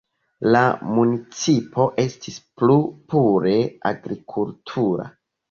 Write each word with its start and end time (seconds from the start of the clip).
La 0.53 0.61
municipo 0.99 1.85
estis 2.05 2.39
plu 2.63 2.79
pure 3.13 3.55
agrikultura. 3.93 5.09